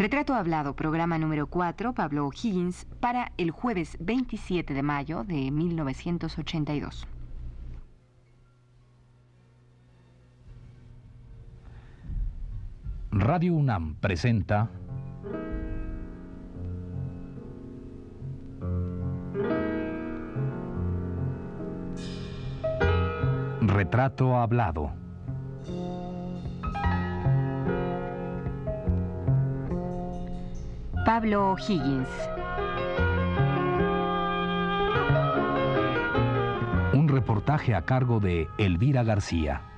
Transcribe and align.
Retrato 0.00 0.32
Hablado, 0.32 0.74
programa 0.74 1.18
número 1.18 1.46
4, 1.48 1.92
Pablo 1.92 2.26
O'Higgins, 2.26 2.86
para 3.00 3.32
el 3.36 3.50
jueves 3.50 3.98
27 4.00 4.72
de 4.72 4.82
mayo 4.82 5.24
de 5.24 5.50
1982. 5.50 7.06
Radio 13.10 13.52
UNAM 13.52 13.96
presenta 13.96 14.70
Retrato 23.60 24.38
Hablado. 24.38 25.09
Pablo 31.04 31.56
Higgins. 31.58 32.08
Un 36.92 37.08
reportaje 37.08 37.74
a 37.74 37.82
cargo 37.82 38.20
de 38.20 38.50
Elvira 38.58 39.02
García. 39.02 39.69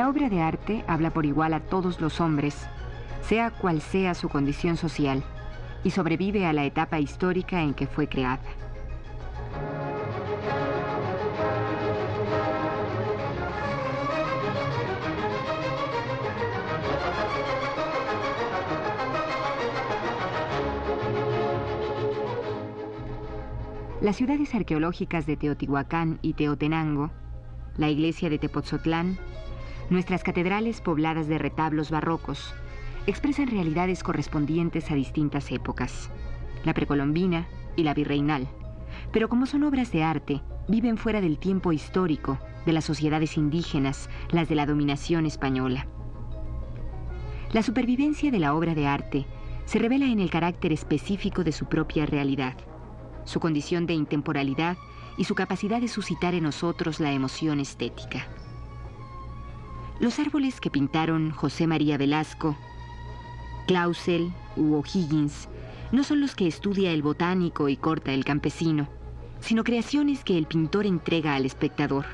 La 0.00 0.08
obra 0.08 0.30
de 0.30 0.40
arte 0.40 0.82
habla 0.86 1.10
por 1.10 1.26
igual 1.26 1.52
a 1.52 1.60
todos 1.60 2.00
los 2.00 2.22
hombres, 2.22 2.66
sea 3.20 3.50
cual 3.50 3.82
sea 3.82 4.14
su 4.14 4.30
condición 4.30 4.78
social, 4.78 5.22
y 5.84 5.90
sobrevive 5.90 6.46
a 6.46 6.54
la 6.54 6.64
etapa 6.64 6.98
histórica 7.00 7.60
en 7.60 7.74
que 7.74 7.86
fue 7.86 8.08
creada. 8.08 8.40
Las 24.00 24.16
ciudades 24.16 24.54
arqueológicas 24.54 25.26
de 25.26 25.36
Teotihuacán 25.36 26.18
y 26.22 26.32
Teotenango, 26.32 27.10
la 27.76 27.90
iglesia 27.90 28.30
de 28.30 28.38
Tepoztlán, 28.38 29.18
Nuestras 29.90 30.22
catedrales 30.22 30.80
pobladas 30.80 31.26
de 31.26 31.36
retablos 31.36 31.90
barrocos 31.90 32.54
expresan 33.08 33.48
realidades 33.48 34.04
correspondientes 34.04 34.88
a 34.92 34.94
distintas 34.94 35.50
épocas, 35.50 36.10
la 36.62 36.74
precolombina 36.74 37.48
y 37.74 37.82
la 37.82 37.92
virreinal, 37.92 38.46
pero 39.10 39.28
como 39.28 39.46
son 39.46 39.64
obras 39.64 39.90
de 39.90 40.04
arte, 40.04 40.42
viven 40.68 40.96
fuera 40.96 41.20
del 41.20 41.40
tiempo 41.40 41.72
histórico 41.72 42.38
de 42.66 42.72
las 42.72 42.84
sociedades 42.84 43.36
indígenas, 43.36 44.08
las 44.30 44.48
de 44.48 44.54
la 44.54 44.64
dominación 44.64 45.26
española. 45.26 45.88
La 47.52 47.64
supervivencia 47.64 48.30
de 48.30 48.38
la 48.38 48.54
obra 48.54 48.76
de 48.76 48.86
arte 48.86 49.26
se 49.64 49.80
revela 49.80 50.06
en 50.06 50.20
el 50.20 50.30
carácter 50.30 50.72
específico 50.72 51.42
de 51.42 51.50
su 51.50 51.66
propia 51.66 52.06
realidad, 52.06 52.54
su 53.24 53.40
condición 53.40 53.86
de 53.86 53.94
intemporalidad 53.94 54.76
y 55.16 55.24
su 55.24 55.34
capacidad 55.34 55.80
de 55.80 55.88
suscitar 55.88 56.34
en 56.34 56.44
nosotros 56.44 57.00
la 57.00 57.10
emoción 57.10 57.58
estética. 57.58 58.28
Los 60.00 60.18
árboles 60.18 60.62
que 60.62 60.70
pintaron 60.70 61.30
José 61.30 61.66
María 61.66 61.98
Velasco, 61.98 62.56
Clausel 63.66 64.32
u 64.56 64.76
O'Higgins 64.76 65.46
no 65.92 66.04
son 66.04 66.22
los 66.22 66.34
que 66.34 66.46
estudia 66.46 66.90
el 66.92 67.02
botánico 67.02 67.68
y 67.68 67.76
corta 67.76 68.14
el 68.14 68.24
campesino, 68.24 68.88
sino 69.40 69.62
creaciones 69.62 70.24
que 70.24 70.38
el 70.38 70.46
pintor 70.46 70.86
entrega 70.86 71.34
al 71.34 71.44
espectador, 71.44 72.06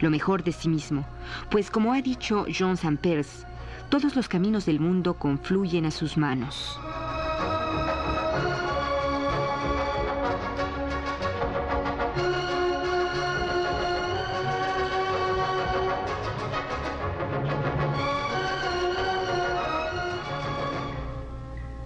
lo 0.00 0.10
mejor 0.10 0.42
de 0.42 0.50
sí 0.50 0.68
mismo, 0.68 1.06
pues 1.48 1.70
como 1.70 1.92
ha 1.92 2.02
dicho 2.02 2.44
Jean 2.46 2.76
Sampers, 2.76 3.46
todos 3.88 4.16
los 4.16 4.28
caminos 4.28 4.66
del 4.66 4.80
mundo 4.80 5.14
confluyen 5.14 5.86
a 5.86 5.92
sus 5.92 6.16
manos. 6.16 6.80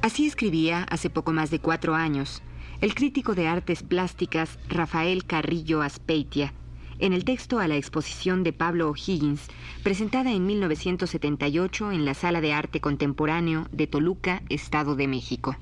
Así 0.07 0.25
escribía, 0.25 0.85
hace 0.85 1.11
poco 1.11 1.33
más 1.33 1.51
de 1.51 1.59
cuatro 1.59 1.97
años, 1.97 2.41
el 2.81 2.95
crítico 2.95 3.35
de 3.35 3.49
artes 3.49 3.83
plásticas 3.83 4.57
Rafael 4.69 5.25
Carrillo 5.25 5.83
Aspeitia, 5.83 6.53
en 7.01 7.13
el 7.13 7.25
texto 7.25 7.59
a 7.59 7.67
la 7.67 7.75
exposición 7.75 8.45
de 8.45 8.53
Pablo 8.53 8.89
O'Higgins, 8.89 9.49
presentada 9.83 10.31
en 10.31 10.47
1978 10.47 11.91
en 11.91 12.05
la 12.05 12.15
Sala 12.15 12.41
de 12.41 12.53
Arte 12.53 12.81
Contemporáneo 12.81 13.67
de 13.73 13.89
Toluca, 13.89 14.45
Estado 14.49 14.95
de 14.95 15.09
México. 15.09 15.57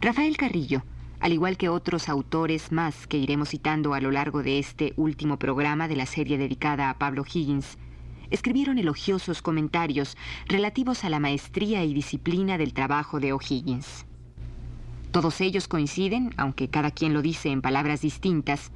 Rafael 0.00 0.36
Carrillo, 0.36 0.82
al 1.20 1.32
igual 1.32 1.56
que 1.56 1.68
otros 1.68 2.08
autores 2.08 2.72
más 2.72 3.06
que 3.06 3.16
iremos 3.16 3.50
citando 3.50 3.94
a 3.94 4.00
lo 4.00 4.10
largo 4.10 4.42
de 4.42 4.58
este 4.58 4.92
último 4.96 5.38
programa 5.38 5.86
de 5.86 5.94
la 5.94 6.06
serie 6.06 6.36
dedicada 6.36 6.90
a 6.90 6.98
Pablo 6.98 7.24
Higgins, 7.24 7.78
escribieron 8.30 8.78
elogiosos 8.78 9.42
comentarios 9.42 10.16
relativos 10.46 11.04
a 11.04 11.10
la 11.10 11.20
maestría 11.20 11.84
y 11.84 11.94
disciplina 11.94 12.58
del 12.58 12.72
trabajo 12.72 13.20
de 13.20 13.32
O'Higgins. 13.32 14.06
Todos 15.10 15.40
ellos 15.40 15.68
coinciden, 15.68 16.34
aunque 16.36 16.68
cada 16.68 16.90
quien 16.90 17.14
lo 17.14 17.22
dice 17.22 17.50
en 17.50 17.62
palabras 17.62 18.02
distintas, 18.02 18.70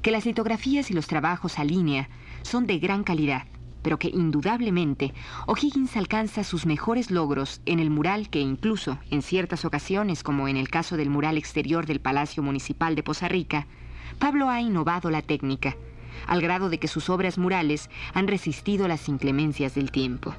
que 0.00 0.10
las 0.10 0.24
litografías 0.24 0.90
y 0.90 0.94
los 0.94 1.06
trabajos 1.06 1.58
a 1.58 1.64
línea 1.64 2.08
son 2.42 2.66
de 2.66 2.78
gran 2.78 3.04
calidad, 3.04 3.46
pero 3.82 3.98
que 3.98 4.08
indudablemente 4.08 5.12
O'Higgins 5.46 5.96
alcanza 5.96 6.44
sus 6.44 6.66
mejores 6.66 7.10
logros 7.10 7.60
en 7.66 7.78
el 7.78 7.90
mural 7.90 8.30
que 8.30 8.40
incluso, 8.40 8.98
en 9.10 9.22
ciertas 9.22 9.64
ocasiones, 9.64 10.22
como 10.22 10.48
en 10.48 10.56
el 10.56 10.70
caso 10.70 10.96
del 10.96 11.10
mural 11.10 11.36
exterior 11.36 11.84
del 11.84 12.00
Palacio 12.00 12.42
Municipal 12.42 12.94
de 12.94 13.02
Poza 13.02 13.28
Rica, 13.28 13.66
Pablo 14.18 14.48
ha 14.48 14.60
innovado 14.60 15.10
la 15.10 15.22
técnica, 15.22 15.76
al 16.26 16.40
grado 16.40 16.68
de 16.68 16.78
que 16.78 16.88
sus 16.88 17.10
obras 17.10 17.38
murales 17.38 17.90
han 18.14 18.28
resistido 18.28 18.88
las 18.88 19.08
inclemencias 19.08 19.74
del 19.74 19.90
tiempo. 19.90 20.34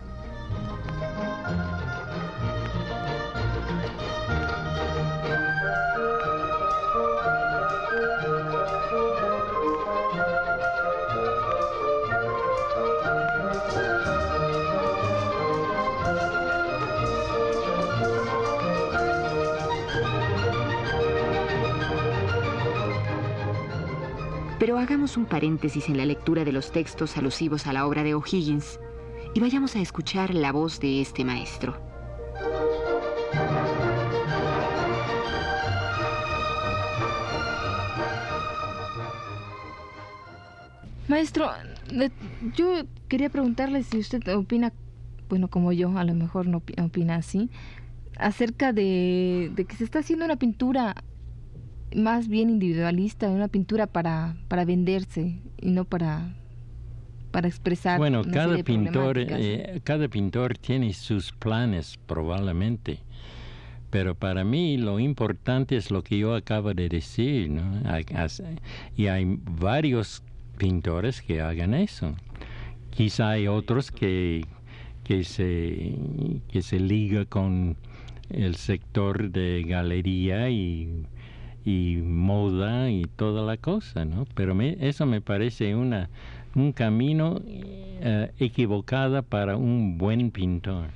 Pero 24.64 24.78
hagamos 24.80 25.18
un 25.18 25.26
paréntesis 25.26 25.90
en 25.90 25.98
la 25.98 26.06
lectura 26.06 26.46
de 26.46 26.54
los 26.54 26.72
textos 26.72 27.18
alusivos 27.18 27.68
a 27.68 27.74
la 27.74 27.86
obra 27.86 28.02
de 28.02 28.14
O'Higgins 28.14 28.80
y 29.36 29.42
vayamos 29.42 29.76
a 29.76 29.82
escuchar 29.82 30.34
la 30.34 30.54
voz 30.54 30.80
de 30.80 31.02
este 31.02 31.26
maestro. 31.26 31.78
Maestro, 41.10 41.50
yo 42.56 42.84
quería 43.10 43.30
preguntarle 43.30 43.84
si 43.84 43.98
usted 43.98 44.26
opina, 44.34 44.72
bueno, 45.28 45.50
como 45.50 45.74
yo, 45.74 45.90
a 45.98 46.06
lo 46.06 46.14
mejor 46.14 46.48
no 46.48 46.64
opina 46.82 47.18
así, 47.18 47.50
acerca 48.16 48.72
de, 48.72 49.52
de 49.54 49.66
que 49.66 49.76
se 49.76 49.84
está 49.84 50.00
haciendo 50.00 50.24
una 50.24 50.38
pintura 50.38 50.96
más 51.96 52.28
bien 52.28 52.50
individualista, 52.50 53.30
una 53.30 53.48
pintura 53.48 53.88
para, 53.88 54.36
para 54.48 54.66
venderse 54.66 55.40
y 55.62 55.72
no 55.72 55.86
para 55.86 56.34
para 57.34 57.48
expresar. 57.48 57.98
Bueno, 57.98 58.22
cada 58.32 58.64
pintor, 58.64 59.18
eh, 59.18 59.82
cada 59.84 60.08
pintor 60.08 60.56
tiene 60.56 60.94
sus 60.94 61.32
planes 61.32 61.98
probablemente, 62.06 63.00
Pero 63.90 64.14
para 64.14 64.44
mí 64.44 64.78
lo 64.78 65.00
importante 65.00 65.76
es 65.76 65.90
lo 65.90 66.04
que 66.04 66.20
yo 66.20 66.36
acabo 66.36 66.76
de 66.76 66.90
decir, 66.90 67.50
¿no? 67.50 67.82
Y 68.96 69.08
hay 69.08 69.26
varios 69.26 70.22
pintores 70.58 71.22
que 71.24 71.42
hagan 71.42 71.74
eso. 71.74 72.16
Quizá 72.92 73.32
hay 73.32 73.48
otros 73.48 73.90
que, 73.90 74.46
que, 75.04 75.24
se, 75.24 75.96
que 76.50 76.62
se 76.62 76.80
liga 76.80 77.26
con 77.26 77.78
el 78.30 78.56
sector 78.56 79.32
de 79.32 79.64
galería 79.68 80.50
y, 80.50 81.06
y 81.66 81.98
moda 82.04 82.90
y 82.90 83.06
toda 83.06 83.44
la 83.44 83.58
cosa, 83.58 84.06
¿no? 84.06 84.26
Pero 84.36 84.60
eso 84.62 85.06
me 85.06 85.22
parece 85.22 85.76
una, 85.76 86.10
un 86.56 86.72
camino 86.72 87.42
eh, 87.46 88.32
equivocado 88.40 89.24
para 89.24 89.58
un 89.58 89.98
buen 89.98 90.32
pintor. 90.32 90.88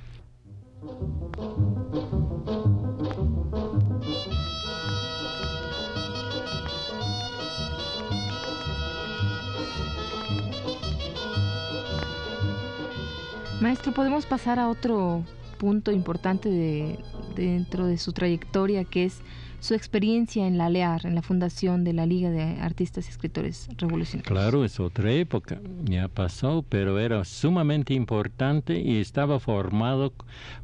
Maestro, 13.60 13.92
podemos 13.92 14.24
pasar 14.24 14.60
a 14.60 14.68
otro 14.68 15.24
punto 15.58 15.90
importante 15.90 16.48
de, 16.48 16.98
dentro 17.34 17.86
de 17.86 17.98
su 17.98 18.12
trayectoria, 18.12 18.84
que 18.84 19.06
es 19.06 19.20
su 19.60 19.74
experiencia 19.74 20.46
en 20.46 20.56
la 20.56 20.70
LEAR, 20.70 21.04
en 21.04 21.14
la 21.14 21.22
fundación 21.22 21.82
de 21.84 21.92
la 21.92 22.06
Liga 22.06 22.30
de 22.30 22.42
Artistas 22.60 23.06
y 23.06 23.10
Escritores 23.10 23.68
Revolucionarios. 23.76 24.28
Claro, 24.28 24.64
es 24.64 24.78
otra 24.78 25.10
época, 25.12 25.60
ya 25.84 26.08
pasó, 26.08 26.64
pero 26.68 26.98
era 26.98 27.24
sumamente 27.24 27.94
importante 27.94 28.78
y 28.78 29.00
estaba 29.00 29.40
formado 29.40 30.12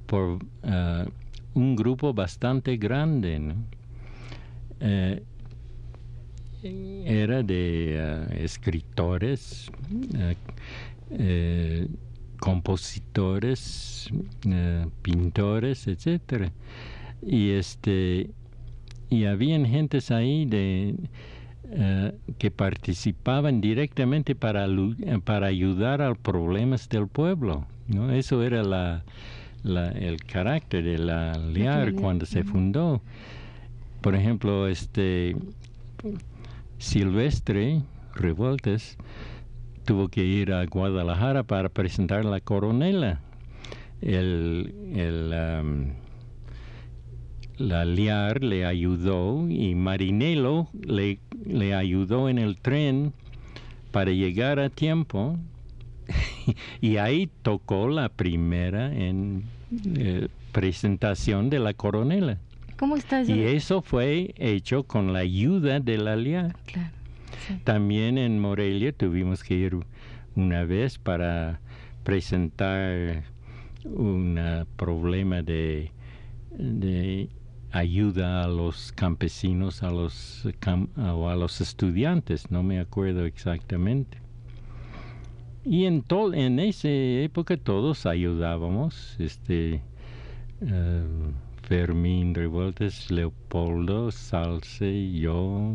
por 0.06 0.34
uh, 0.34 0.38
un 1.54 1.76
grupo 1.76 2.14
bastante 2.14 2.76
grande. 2.76 3.38
¿no? 3.40 3.54
Eh, 4.80 5.22
era 7.04 7.42
de 7.42 8.26
uh, 8.30 8.32
escritores, 8.34 9.70
compositores, 12.38 14.08
pintores, 15.02 15.86
etcétera. 15.88 16.50
Y 17.26 17.50
este 17.50 18.30
y 19.14 19.26
habían 19.26 19.64
gentes 19.66 20.10
ahí 20.10 20.44
de 20.44 20.96
que 22.38 22.50
participaban 22.50 23.60
directamente 23.60 24.34
para 24.34 24.66
para 25.24 25.46
ayudar 25.46 26.02
a 26.02 26.10
los 26.10 26.18
problemas 26.18 26.88
del 26.88 27.08
pueblo, 27.08 27.66
¿no? 27.88 28.12
Eso 28.12 28.42
era 28.42 28.62
la, 28.62 29.02
la 29.62 29.88
el 29.88 30.22
carácter 30.24 30.84
de 30.84 30.98
la 30.98 31.32
LIAR 31.32 31.94
cuando 31.94 32.26
se 32.26 32.44
fundó. 32.44 33.00
Por 34.02 34.14
ejemplo, 34.14 34.68
este 34.68 35.34
Silvestre 36.78 37.82
Revueltas 38.14 38.96
tuvo 39.84 40.08
que 40.08 40.24
ir 40.24 40.52
a 40.52 40.64
Guadalajara 40.66 41.42
para 41.42 41.68
presentar 41.68 42.24
la 42.24 42.40
coronela. 42.40 43.20
El, 44.00 44.74
el, 44.94 45.94
la 47.56 47.84
Liar 47.84 48.42
le 48.42 48.64
ayudó 48.64 49.48
y 49.48 49.74
Marinelo 49.74 50.68
le, 50.80 51.18
le 51.46 51.74
ayudó 51.74 52.28
en 52.28 52.38
el 52.38 52.58
tren 52.60 53.12
para 53.92 54.10
llegar 54.10 54.58
a 54.58 54.70
tiempo 54.70 55.38
y 56.80 56.96
ahí 56.96 57.28
tocó 57.42 57.88
la 57.88 58.08
primera 58.08 58.92
en 58.92 59.44
eh, 59.96 60.28
presentación 60.52 61.50
de 61.50 61.58
la 61.60 61.74
coronela. 61.74 62.38
¿Cómo 62.76 62.96
está 62.96 63.22
Y 63.22 63.40
eso 63.40 63.82
fue 63.82 64.34
hecho 64.36 64.82
con 64.82 65.12
la 65.12 65.20
ayuda 65.20 65.78
de 65.78 65.96
la 65.96 66.16
Liar. 66.16 66.56
Claro. 66.66 66.90
También 67.62 68.18
en 68.18 68.40
Morelia 68.40 68.92
tuvimos 68.92 69.44
que 69.44 69.54
ir 69.54 69.76
una 70.34 70.64
vez 70.64 70.98
para 70.98 71.60
presentar 72.02 73.22
un 73.84 74.66
problema 74.76 75.42
de, 75.42 75.92
de 76.50 77.28
ayuda 77.74 78.44
a 78.44 78.48
los 78.48 78.92
campesinos, 78.92 79.82
a 79.82 79.90
los 79.90 80.46
o 80.96 81.28
a 81.28 81.34
los 81.34 81.60
estudiantes, 81.60 82.50
no 82.52 82.62
me 82.62 82.78
acuerdo 82.78 83.24
exactamente. 83.24 84.18
Y 85.64 85.86
en 85.86 86.04
en 86.34 86.60
esa 86.60 86.88
época 86.88 87.56
todos 87.56 88.06
ayudábamos, 88.06 89.16
este 89.18 89.82
uh, 90.60 91.32
Fermín 91.62 92.34
Revueltas, 92.34 93.10
Leopoldo, 93.10 94.12
Salce, 94.12 95.10
yo, 95.10 95.74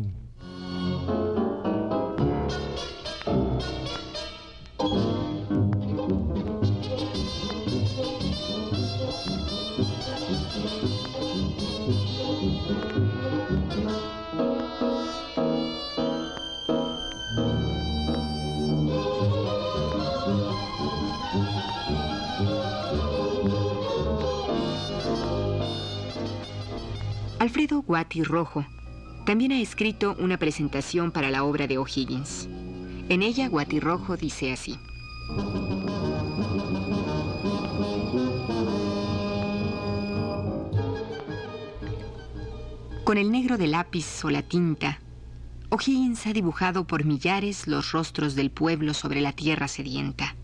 Alfredo 27.50 27.82
Guati 27.82 28.22
Rojo 28.22 28.64
también 29.26 29.50
ha 29.50 29.60
escrito 29.60 30.14
una 30.20 30.38
presentación 30.38 31.10
para 31.10 31.32
la 31.32 31.42
obra 31.42 31.66
de 31.66 31.78
O'Higgins. 31.78 32.48
En 33.08 33.24
ella, 33.24 33.48
Guati 33.48 33.80
Rojo 33.80 34.16
dice 34.16 34.52
así. 34.52 34.78
Con 43.02 43.18
el 43.18 43.32
negro 43.32 43.58
de 43.58 43.66
lápiz 43.66 44.24
o 44.24 44.30
la 44.30 44.42
tinta, 44.42 45.00
O'Higgins 45.70 46.28
ha 46.28 46.32
dibujado 46.32 46.86
por 46.86 47.04
millares 47.04 47.66
los 47.66 47.90
rostros 47.90 48.36
del 48.36 48.52
pueblo 48.52 48.94
sobre 48.94 49.20
la 49.20 49.32
tierra 49.32 49.66
sedienta. 49.66 50.36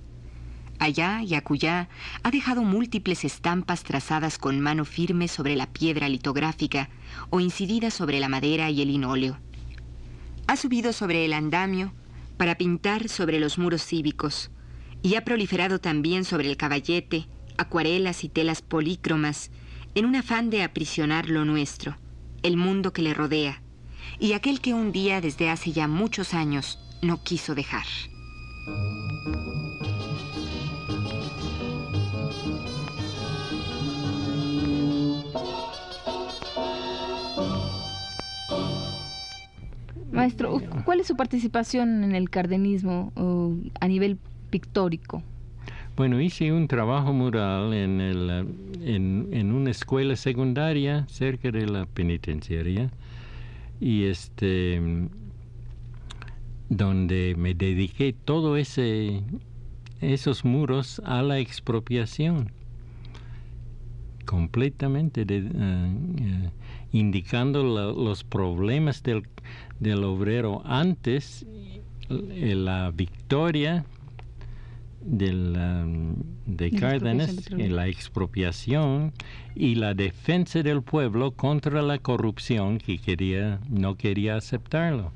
Allá 0.78 1.22
y 1.22 1.34
acullá 1.34 1.88
ha 2.22 2.30
dejado 2.30 2.62
múltiples 2.62 3.24
estampas 3.24 3.82
trazadas 3.82 4.38
con 4.38 4.60
mano 4.60 4.84
firme 4.84 5.28
sobre 5.28 5.56
la 5.56 5.66
piedra 5.66 6.08
litográfica 6.08 6.90
o 7.30 7.40
incididas 7.40 7.94
sobre 7.94 8.20
la 8.20 8.28
madera 8.28 8.70
y 8.70 8.82
el 8.82 8.88
linóleo. 8.88 9.38
Ha 10.46 10.56
subido 10.56 10.92
sobre 10.92 11.24
el 11.24 11.32
andamio 11.32 11.92
para 12.36 12.56
pintar 12.56 13.08
sobre 13.08 13.40
los 13.40 13.58
muros 13.58 13.84
cívicos 13.84 14.50
y 15.02 15.14
ha 15.14 15.24
proliferado 15.24 15.80
también 15.80 16.24
sobre 16.24 16.48
el 16.48 16.56
caballete, 16.56 17.26
acuarelas 17.56 18.24
y 18.24 18.28
telas 18.28 18.60
polícromas 18.60 19.50
en 19.94 20.04
un 20.04 20.16
afán 20.16 20.50
de 20.50 20.62
aprisionar 20.62 21.30
lo 21.30 21.44
nuestro, 21.44 21.96
el 22.42 22.56
mundo 22.56 22.92
que 22.92 23.02
le 23.02 23.14
rodea 23.14 23.62
y 24.18 24.32
aquel 24.34 24.60
que 24.60 24.74
un 24.74 24.92
día 24.92 25.20
desde 25.20 25.48
hace 25.50 25.72
ya 25.72 25.88
muchos 25.88 26.34
años 26.34 26.78
no 27.02 27.22
quiso 27.22 27.54
dejar. 27.54 27.86
Maestro, 40.16 40.60
¿cuál 40.84 41.00
es 41.00 41.06
su 41.06 41.16
participación 41.16 42.02
en 42.04 42.14
el 42.14 42.30
cardenismo 42.30 43.12
a 43.80 43.88
nivel 43.88 44.18
pictórico? 44.50 45.22
Bueno, 45.96 46.20
hice 46.20 46.52
un 46.52 46.68
trabajo 46.68 47.14
mural 47.14 47.72
en, 47.72 48.00
el, 48.02 48.46
en, 48.82 49.52
una 49.52 49.70
escuela 49.70 50.14
secundaria 50.16 51.06
cerca 51.08 51.50
de 51.50 51.66
la 51.66 51.86
penitenciaria 51.86 52.90
y 53.80 54.04
este 54.04 54.80
donde 56.68 57.34
me 57.38 57.54
dediqué 57.54 58.12
todo 58.12 58.56
ese 58.56 59.22
esos 60.00 60.44
muros 60.44 61.00
a 61.04 61.22
la 61.22 61.38
expropiación 61.38 62.52
completamente 64.26 65.24
de, 65.24 65.38
eh, 65.38 65.50
eh, 65.54 66.50
indicando 66.92 67.62
los 67.62 68.24
problemas 68.24 69.02
del 69.02 69.22
del 69.80 70.04
obrero 70.04 70.62
antes 70.64 71.46
eh, 72.08 72.54
la 72.54 72.90
victoria 72.90 73.84
de, 75.00 75.32
la, 75.32 75.86
de 76.46 76.70
Cárdenas 76.72 77.50
en 77.50 77.76
la 77.76 77.86
expropiación 77.88 79.12
y 79.54 79.76
la 79.76 79.94
defensa 79.94 80.62
del 80.62 80.82
pueblo 80.82 81.30
contra 81.32 81.82
la 81.82 81.98
corrupción 81.98 82.78
que 82.78 82.98
quería 82.98 83.60
no 83.68 83.96
quería 83.96 84.36
aceptarlo. 84.36 85.12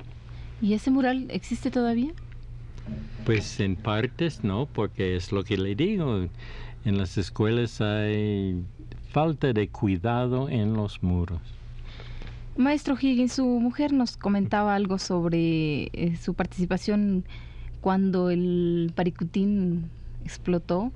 ¿Y 0.63 0.75
ese 0.75 0.91
mural 0.91 1.27
existe 1.31 1.71
todavía? 1.71 2.13
Pues 3.25 3.61
en 3.61 3.77
partes 3.77 4.45
no, 4.45 4.67
porque 4.67 5.17
es 5.17 5.33
lo 5.33 5.43
que 5.43 5.57
le 5.57 5.75
digo. 5.75 6.29
En 6.85 6.99
las 6.99 7.19
escuelas 7.19 7.81
hay 7.81 8.63
falta 9.11 9.53
de 9.53 9.69
cuidado 9.69 10.49
en 10.49 10.75
los 10.75 11.03
muros. 11.03 11.41
Maestro 12.57 12.97
Higgins, 13.01 13.35
su 13.35 13.45
mujer 13.45 13.93
nos 13.93 14.17
comentaba 14.17 14.75
algo 14.75 14.99
sobre 14.99 15.85
eh, 15.93 16.17
su 16.21 16.35
participación 16.35 17.25
cuando 17.81 18.31
el 18.31 18.93
Paricutín 18.95 19.91
explotó. 20.25 20.93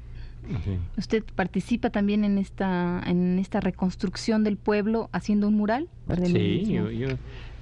¿Usted 0.99 1.25
participa 1.35 1.89
también 1.89 2.23
en 2.23 2.37
esta 2.37 3.03
en 3.07 3.39
esta 3.39 3.61
reconstrucción 3.61 4.45
del 4.45 4.59
pueblo 4.59 5.09
haciendo 5.11 5.49
un 5.49 5.55
mural? 5.55 5.89
Sí, 6.27 6.67
yo, 6.67 7.09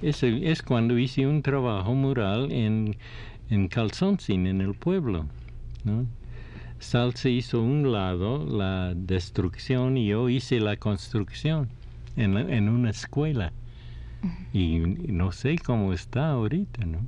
es, 0.01 0.21
es, 0.21 0.61
cuando 0.61 0.97
hice 0.99 1.25
un 1.25 1.41
trabajo 1.41 1.93
mural 1.93 2.51
en, 2.51 2.97
en 3.49 3.69
Calzoncin, 3.69 4.47
en 4.47 4.59
el 4.59 4.73
pueblo. 4.73 5.27
¿no? 5.85 6.05
Salsa 6.83 7.29
hizo 7.29 7.61
un 7.61 7.91
lado 7.91 8.45
la 8.45 8.93
destrucción 8.95 9.97
y 9.97 10.07
yo 10.07 10.29
hice 10.29 10.59
la 10.59 10.77
construcción 10.77 11.69
en, 12.15 12.37
en 12.37 12.69
una 12.69 12.89
escuela. 12.91 13.51
Y 14.53 14.79
no 14.79 15.31
sé 15.31 15.57
cómo 15.57 15.91
está 15.91 16.29
ahorita, 16.29 16.85
¿no? 16.85 16.99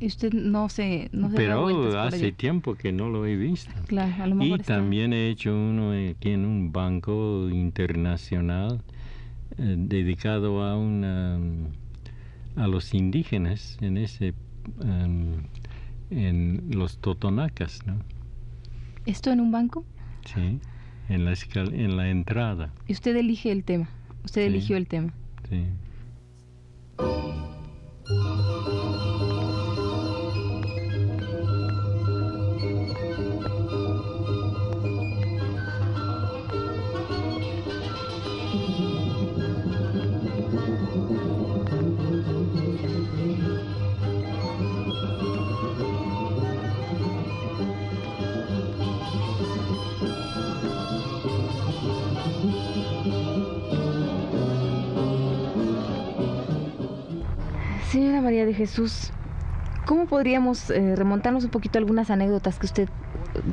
Y 0.00 0.06
usted 0.06 0.32
no 0.32 0.68
se... 0.68 1.08
No 1.12 1.30
se 1.30 1.36
Pero 1.36 2.00
hace 2.00 2.32
tiempo 2.32 2.74
que 2.74 2.90
no 2.90 3.08
lo 3.08 3.24
he 3.24 3.36
visto. 3.36 3.70
Claro, 3.86 4.22
a 4.22 4.26
lo 4.26 4.34
mejor 4.34 4.60
y 4.60 4.62
también 4.64 5.12
he 5.12 5.28
hecho 5.28 5.54
uno 5.54 5.92
aquí 5.92 6.30
en 6.30 6.44
un 6.44 6.72
banco 6.72 7.48
internacional 7.48 8.82
eh, 9.58 9.76
dedicado 9.78 10.64
a 10.64 10.76
una 10.76 11.38
a 12.56 12.66
los 12.66 12.92
indígenas 12.94 13.78
en 13.80 13.96
ese 13.96 14.34
em, 14.82 15.44
en 16.10 16.70
los 16.70 16.98
totonacas, 16.98 17.86
¿no? 17.86 17.96
¿Esto 19.06 19.30
en 19.30 19.40
un 19.40 19.50
banco? 19.50 19.84
Sí, 20.24 20.60
en 21.08 21.24
la 21.24 21.34
en 21.54 21.96
la 21.96 22.08
entrada. 22.08 22.72
Y 22.86 22.92
usted 22.92 23.16
elige 23.16 23.50
el 23.50 23.64
tema. 23.64 23.88
Usted 24.24 24.42
eligió 24.42 24.76
el 24.76 24.86
tema. 24.86 25.12
Sí. 25.48 25.64
De 58.52 58.58
Jesús, 58.58 59.08
¿cómo 59.86 60.04
podríamos 60.04 60.68
eh, 60.68 60.94
remontarnos 60.94 61.42
un 61.44 61.48
poquito 61.48 61.78
a 61.78 61.80
algunas 61.80 62.10
anécdotas 62.10 62.58
que 62.58 62.66
usted 62.66 62.88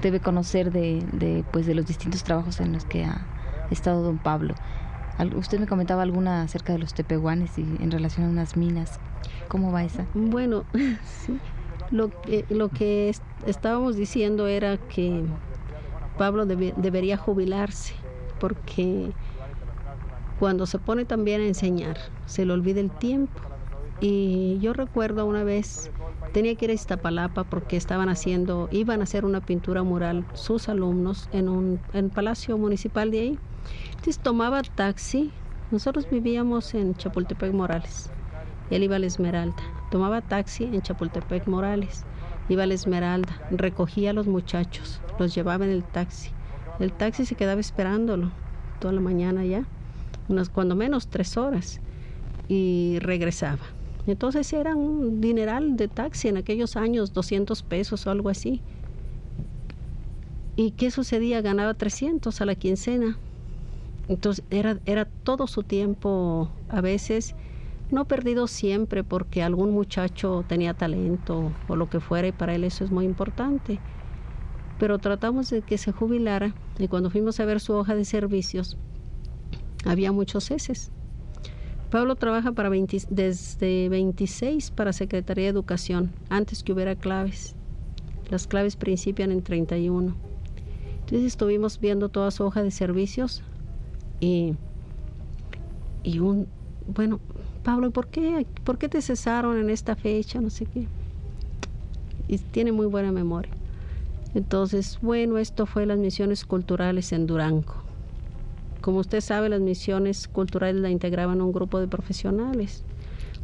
debe 0.01 0.19
conocer 0.19 0.73
de, 0.73 1.45
pues, 1.53 1.65
de 1.65 1.73
los 1.73 1.85
distintos 1.85 2.25
trabajos 2.25 2.59
en 2.59 2.73
los 2.73 2.83
que 2.83 3.05
ha 3.05 3.25
estado 3.71 4.03
don 4.03 4.17
Pablo? 4.17 4.55
Usted 5.37 5.57
me 5.57 5.67
comentaba 5.67 6.01
alguna 6.01 6.41
acerca 6.41 6.73
de 6.73 6.79
los 6.79 6.93
tepehuanes 6.93 7.57
y 7.57 7.61
en 7.61 7.91
relación 7.91 8.25
a 8.25 8.29
unas 8.29 8.57
minas. 8.57 8.99
¿Cómo 9.47 9.71
va 9.71 9.85
esa? 9.85 10.05
Bueno, 10.13 10.65
lo, 11.91 12.09
que, 12.09 12.43
lo 12.49 12.67
que 12.67 13.15
estábamos 13.47 13.95
diciendo 13.95 14.47
era 14.47 14.75
que 14.75 15.23
Pablo 16.17 16.45
debería 16.45 17.15
jubilarse 17.15 17.93
porque 18.37 19.13
cuando 20.39 20.65
se 20.65 20.77
pone 20.77 21.05
también 21.05 21.39
a 21.39 21.45
enseñar 21.45 21.95
se 22.25 22.45
le 22.45 22.51
olvida 22.51 22.81
el 22.81 22.91
tiempo 22.91 23.48
y 24.01 24.59
yo 24.59 24.73
recuerdo 24.73 25.25
una 25.25 25.43
vez, 25.43 25.91
tenía 26.31 26.55
que 26.55 26.65
ir 26.65 26.71
a 26.71 26.73
Iztapalapa 26.73 27.43
porque 27.43 27.75
estaban 27.75 28.09
haciendo, 28.09 28.69
iban 28.71 29.01
a 29.01 29.03
hacer 29.03 29.25
una 29.25 29.41
pintura 29.41 29.83
mural 29.83 30.25
sus 30.33 30.69
alumnos 30.69 31.27
en 31.33 31.49
un 31.49 31.81
en 31.93 32.09
Palacio 32.09 32.57
Municipal 32.57 33.11
de 33.11 33.19
ahí. 33.19 33.39
Entonces 33.89 34.19
tomaba 34.19 34.61
taxi, 34.61 35.31
nosotros 35.71 36.07
vivíamos 36.09 36.73
en 36.73 36.95
Chapultepec 36.95 37.53
Morales, 37.53 38.09
él 38.69 38.83
iba 38.83 38.95
a 38.95 38.99
la 38.99 39.07
Esmeralda, 39.07 39.61
tomaba 39.91 40.21
taxi 40.21 40.63
en 40.63 40.81
Chapultepec 40.81 41.47
Morales, 41.47 42.05
iba 42.47 42.63
a 42.63 42.67
la 42.67 42.75
Esmeralda, 42.75 43.41
recogía 43.51 44.11
a 44.11 44.13
los 44.13 44.27
muchachos, 44.27 45.01
los 45.19 45.35
llevaba 45.35 45.65
en 45.65 45.71
el 45.71 45.83
taxi. 45.83 46.31
El 46.79 46.93
taxi 46.93 47.25
se 47.25 47.35
quedaba 47.35 47.59
esperándolo 47.59 48.31
toda 48.79 48.93
la 48.93 49.01
mañana 49.01 49.43
ya, 49.43 49.65
unas 50.29 50.47
cuando 50.47 50.75
menos 50.75 51.07
tres 51.07 51.35
horas, 51.35 51.81
y 52.47 52.97
regresaba 53.01 53.59
entonces 54.07 54.51
era 54.53 54.75
un 54.75 55.21
dineral 55.21 55.75
de 55.75 55.87
taxi 55.87 56.29
en 56.29 56.37
aquellos 56.37 56.75
años, 56.75 57.13
200 57.13 57.63
pesos 57.63 58.07
o 58.07 58.11
algo 58.11 58.29
así. 58.29 58.61
¿Y 60.55 60.71
qué 60.71 60.91
sucedía? 60.91 61.41
Ganaba 61.41 61.73
300 61.73 62.41
a 62.41 62.45
la 62.45 62.55
quincena. 62.55 63.17
Entonces 64.07 64.43
era, 64.49 64.79
era 64.85 65.05
todo 65.05 65.47
su 65.47 65.63
tiempo, 65.63 66.49
a 66.69 66.81
veces, 66.81 67.35
no 67.91 68.05
perdido 68.05 68.47
siempre 68.47 69.03
porque 69.03 69.43
algún 69.43 69.71
muchacho 69.71 70.43
tenía 70.47 70.73
talento 70.73 71.51
o 71.67 71.75
lo 71.75 71.89
que 71.89 71.99
fuera 71.99 72.27
y 72.27 72.31
para 72.31 72.55
él 72.55 72.63
eso 72.63 72.83
es 72.83 72.91
muy 72.91 73.05
importante. 73.05 73.79
Pero 74.79 74.97
tratamos 74.97 75.49
de 75.49 75.61
que 75.61 75.77
se 75.77 75.91
jubilara 75.91 76.55
y 76.79 76.87
cuando 76.87 77.09
fuimos 77.09 77.39
a 77.39 77.45
ver 77.45 77.59
su 77.59 77.73
hoja 77.73 77.95
de 77.95 78.05
servicios, 78.05 78.77
había 79.85 80.11
muchos 80.11 80.45
ceses 80.45 80.91
Pablo 81.89 82.15
trabaja 82.15 82.51
para 82.51 82.69
desde 82.69 83.89
26 83.89 84.71
para 84.71 84.93
Secretaría 84.93 85.45
de 85.45 85.49
Educación, 85.49 86.11
antes 86.29 86.63
que 86.63 86.71
hubiera 86.71 86.95
claves. 86.95 87.55
Las 88.29 88.45
claves 88.45 88.75
principian 88.75 89.31
en 89.31 89.41
31. 89.41 90.15
Entonces 90.99 91.25
estuvimos 91.25 91.79
viendo 91.79 92.09
toda 92.09 92.29
su 92.29 92.43
hoja 92.43 92.61
de 92.61 92.69
servicios 92.69 93.41
y, 94.19 94.53
y 96.03 96.19
un, 96.19 96.47
bueno, 96.85 97.19
Pablo, 97.63 97.89
¿por 97.89 98.07
qué, 98.07 98.45
¿por 98.63 98.77
qué 98.77 98.87
te 98.87 99.01
cesaron 99.01 99.57
en 99.57 99.71
esta 99.71 99.95
fecha? 99.95 100.39
No 100.39 100.51
sé 100.51 100.67
qué. 100.67 100.87
Y 102.27 102.37
tiene 102.37 102.71
muy 102.71 102.85
buena 102.85 103.11
memoria. 103.11 103.51
Entonces, 104.35 104.99
bueno, 105.01 105.39
esto 105.39 105.65
fue 105.65 105.87
las 105.87 105.97
misiones 105.97 106.45
culturales 106.45 107.11
en 107.13 107.25
Durango. 107.25 107.88
Como 108.81 108.99
usted 108.99 109.19
sabe, 109.19 109.49
las 109.49 109.59
misiones 109.59 110.29
culturales 110.29 110.81
la 110.81 110.89
integraban 110.89 111.41
un 111.41 111.51
grupo 111.51 111.81
de 111.81 111.87
profesionales, 111.87 112.83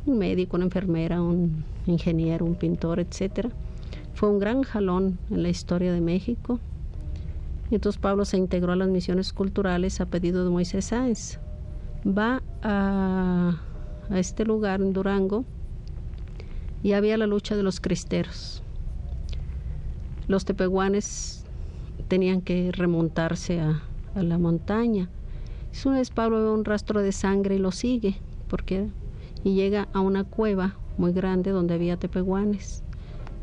un 0.05 0.17
médico, 0.17 0.55
una 0.55 0.65
enfermera, 0.65 1.21
un 1.21 1.65
ingeniero, 1.87 2.45
un 2.45 2.55
pintor, 2.55 3.01
etcétera. 3.01 3.49
Fue 4.13 4.29
un 4.29 4.39
gran 4.39 4.63
jalón 4.63 5.19
en 5.29 5.43
la 5.43 5.49
historia 5.49 5.91
de 5.91 5.99
México. 5.99 6.59
Entonces 7.69 7.99
Pablo 7.99 8.23
se 8.23 8.37
integró 8.37 8.71
a 8.71 8.75
las 8.77 8.87
misiones 8.87 9.33
culturales 9.33 9.99
a 9.99 10.05
pedido 10.05 10.45
de 10.45 10.51
Moisés 10.51 10.85
Sáenz. 10.85 11.39
Va 12.07 12.41
a, 12.63 13.59
este 14.11 14.45
lugar 14.45 14.79
en 14.81 14.93
Durango 14.93 15.43
y 16.81 16.93
había 16.93 17.17
la 17.17 17.27
lucha 17.27 17.57
de 17.57 17.63
los 17.63 17.81
cristeros. 17.81 18.63
Los 20.27 20.45
tepehuanes 20.45 21.43
tenían 22.07 22.41
que 22.41 22.71
remontarse 22.71 23.59
a 23.59 23.81
la 24.15 24.37
montaña 24.37 25.09
vez 25.83 26.09
Pablo 26.09 26.41
ve 26.41 26.49
un 26.49 26.65
rastro 26.65 27.01
de 27.01 27.11
sangre 27.11 27.55
y 27.55 27.59
lo 27.59 27.71
sigue, 27.71 28.15
porque 28.47 28.89
y 29.43 29.53
llega 29.53 29.87
a 29.93 29.99
una 29.99 30.23
cueva 30.23 30.75
muy 30.97 31.11
grande 31.11 31.51
donde 31.51 31.75
había 31.75 31.97
tepehuanes. 31.97 32.83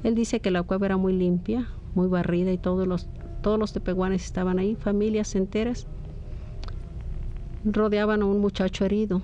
Él 0.03 0.15
dice 0.15 0.41
que 0.41 0.51
la 0.51 0.65
cueva 0.65 0.87
era 0.87 0.97
muy 0.97 1.13
limpia, 1.13 1.69
muy 1.95 2.09
barrida 2.09 2.51
y 2.51 2.59
todos 2.59 2.89
los, 2.89 3.09
todos 3.41 3.59
los 3.59 3.73
tepehuanes 3.73 4.25
estaban 4.25 4.59
ahí, 4.59 4.75
familias 4.75 5.37
enteras. 5.37 5.87
Rodeaban 7.65 8.23
a 8.23 8.25
un 8.25 8.41
muchacho 8.41 8.85
herido. 8.85 9.23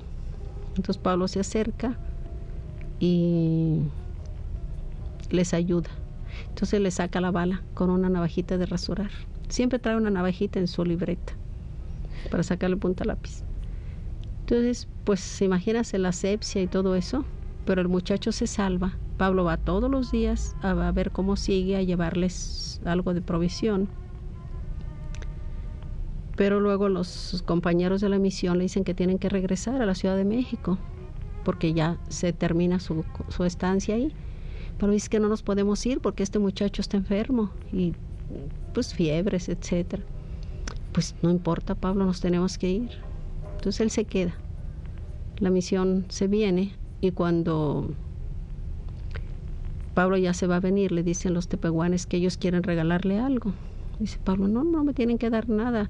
Entonces 0.76 0.98
Pablo 0.98 1.26
se 1.26 1.40
acerca 1.40 1.98
y 3.00 3.80
les 5.30 5.52
ayuda. 5.52 5.90
Entonces 6.50 6.80
le 6.80 6.92
saca 6.92 7.20
la 7.20 7.32
bala 7.32 7.64
con 7.74 7.90
una 7.90 8.08
navajita 8.08 8.56
de 8.56 8.66
rasurar. 8.66 9.10
Siempre 9.48 9.80
trae 9.80 9.96
una 9.96 10.10
navajita 10.10 10.60
en 10.60 10.68
su 10.68 10.84
libreta 10.84 11.37
para 12.30 12.42
sacarle 12.42 12.76
punta 12.76 13.04
lápiz. 13.04 13.42
Entonces, 14.40 14.88
pues 15.04 15.42
imagínase 15.42 15.98
la 15.98 16.08
asepsia 16.08 16.62
y 16.62 16.66
todo 16.66 16.94
eso, 16.94 17.24
pero 17.66 17.82
el 17.82 17.88
muchacho 17.88 18.32
se 18.32 18.46
salva. 18.46 18.96
Pablo 19.18 19.44
va 19.44 19.56
todos 19.56 19.90
los 19.90 20.10
días 20.10 20.56
a, 20.62 20.72
ver 20.92 21.10
cómo 21.10 21.36
sigue, 21.36 21.76
a 21.76 21.82
llevarles 21.82 22.80
algo 22.84 23.12
de 23.12 23.20
provisión. 23.20 23.88
Pero 26.36 26.60
luego 26.60 26.88
los 26.88 27.42
compañeros 27.44 28.00
de 28.00 28.08
la 28.08 28.18
misión 28.18 28.58
le 28.58 28.64
dicen 28.64 28.84
que 28.84 28.94
tienen 28.94 29.18
que 29.18 29.28
regresar 29.28 29.82
a 29.82 29.86
la 29.86 29.94
Ciudad 29.94 30.16
de 30.16 30.24
México, 30.24 30.78
porque 31.44 31.74
ya 31.74 31.98
se 32.08 32.32
termina 32.32 32.80
su, 32.80 33.04
su 33.28 33.44
estancia 33.44 33.96
ahí. 33.96 34.12
Pero 34.78 34.92
dice 34.92 35.08
que 35.10 35.20
no 35.20 35.28
nos 35.28 35.42
podemos 35.42 35.84
ir 35.84 36.00
porque 36.00 36.22
este 36.22 36.38
muchacho 36.38 36.80
está 36.80 36.96
enfermo 36.96 37.50
y 37.72 37.92
pues 38.72 38.94
fiebres, 38.94 39.48
etcétera 39.48 40.04
pues 40.98 41.14
no 41.22 41.30
importa, 41.30 41.76
Pablo, 41.76 42.04
nos 42.04 42.20
tenemos 42.20 42.58
que 42.58 42.72
ir. 42.72 42.90
Entonces 43.54 43.80
él 43.82 43.90
se 43.92 44.04
queda. 44.04 44.34
La 45.38 45.48
misión 45.48 46.06
se 46.08 46.26
viene 46.26 46.74
y 47.00 47.12
cuando 47.12 47.94
Pablo 49.94 50.16
ya 50.16 50.34
se 50.34 50.48
va 50.48 50.56
a 50.56 50.60
venir, 50.60 50.90
le 50.90 51.04
dicen 51.04 51.34
los 51.34 51.46
tepehuanes 51.46 52.08
que 52.08 52.16
ellos 52.16 52.36
quieren 52.36 52.64
regalarle 52.64 53.20
algo. 53.20 53.52
Dice 54.00 54.18
Pablo, 54.24 54.48
no, 54.48 54.64
no 54.64 54.82
me 54.82 54.92
tienen 54.92 55.18
que 55.18 55.30
dar 55.30 55.48
nada. 55.48 55.88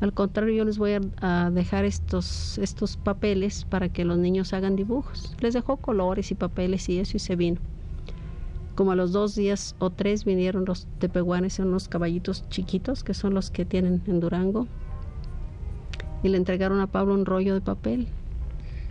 Al 0.00 0.12
contrario, 0.12 0.56
yo 0.56 0.64
les 0.64 0.76
voy 0.76 0.98
a, 1.20 1.50
dejar 1.50 1.84
estos, 1.84 2.58
estos 2.58 2.96
papeles 2.96 3.64
para 3.64 3.88
que 3.88 4.04
los 4.04 4.18
niños 4.18 4.52
hagan 4.54 4.74
dibujos. 4.74 5.36
Les 5.38 5.54
dejó 5.54 5.76
colores 5.76 6.32
y 6.32 6.34
papeles 6.34 6.88
y 6.88 6.98
eso 6.98 7.16
y 7.16 7.20
se 7.20 7.36
vino. 7.36 7.60
Como 8.78 8.92
a 8.92 8.94
los 8.94 9.10
dos 9.10 9.34
días 9.34 9.74
o 9.80 9.90
tres 9.90 10.24
vinieron 10.24 10.64
los 10.64 10.86
tepehuanes 11.00 11.58
en 11.58 11.66
unos 11.66 11.88
caballitos 11.88 12.48
chiquitos, 12.48 13.02
que 13.02 13.12
son 13.12 13.34
los 13.34 13.50
que 13.50 13.64
tienen 13.64 14.04
en 14.06 14.20
Durango, 14.20 14.68
y 16.22 16.28
le 16.28 16.36
entregaron 16.36 16.78
a 16.78 16.86
Pablo 16.86 17.14
un 17.14 17.26
rollo 17.26 17.54
de 17.54 17.60
papel. 17.60 18.06